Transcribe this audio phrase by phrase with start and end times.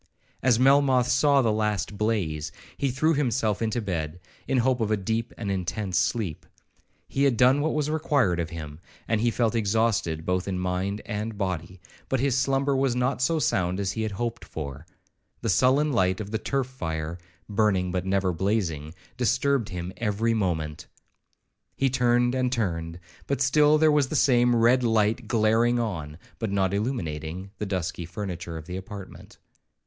[0.41, 4.97] As Melmoth saw the last blaze, he threw himself into bed, in hope of a
[4.97, 6.47] deep and intense sleep.
[7.07, 11.37] He had done what was required of him, and felt exhausted both in mind and
[11.37, 11.79] body;
[12.09, 14.87] but his slumber was not so sound as he had hoped for.
[15.41, 20.87] The sullen light of the turf fire, burning but never blazing, disturbed him every moment.
[21.75, 26.49] He turned and turned, but still there was the same red light glaring on, but
[26.51, 29.37] not illuminating, the dusky furniture of the apartment.